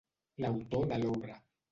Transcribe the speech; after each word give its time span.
L'autor 0.43 0.87
de 0.93 0.97
l'obra. 1.03 1.37